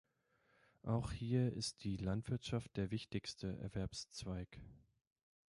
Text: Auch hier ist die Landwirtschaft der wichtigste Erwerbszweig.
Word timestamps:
Auch 0.81 1.11
hier 1.11 1.53
ist 1.53 1.83
die 1.83 1.95
Landwirtschaft 1.97 2.75
der 2.75 2.89
wichtigste 2.89 3.59
Erwerbszweig. 3.59 4.59